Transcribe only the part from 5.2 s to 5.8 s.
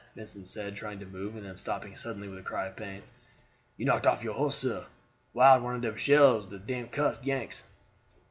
wid one